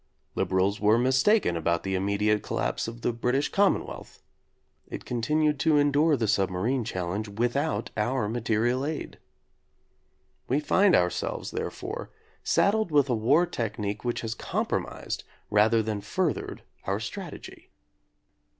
Liberals 0.33 0.79
were 0.81 0.97
mistaken 0.97 1.55
about 1.55 1.83
the 1.83 1.93
immediate 1.93 2.41
collapse 2.41 2.87
of 2.87 3.01
the 3.01 3.13
British 3.13 3.49
Commonwealth. 3.49 4.23
It 4.87 5.05
continued 5.05 5.59
to 5.59 5.77
endure 5.77 6.17
the 6.17 6.27
submarine 6.27 6.83
challenge 6.83 7.29
without 7.29 7.91
our 7.95 8.27
material 8.27 8.83
aid. 8.83 9.19
We 10.47 10.59
find 10.59 10.95
ourselves, 10.95 11.51
therefore, 11.51 12.09
saddled 12.43 12.89
with 12.89 13.11
a 13.11 13.15
war 13.15 13.45
technique 13.45 14.03
which 14.03 14.21
has 14.21 14.33
compromised 14.33 15.23
rather 15.51 15.83
than 15.83 16.01
furthered 16.01 16.63
our 16.85 16.99
strategy. 16.99 17.69